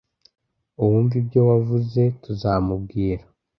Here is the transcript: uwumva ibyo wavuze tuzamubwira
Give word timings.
uwumva 0.81 1.13
ibyo 1.21 1.39
wavuze 1.49 2.01
tuzamubwira 2.23 3.23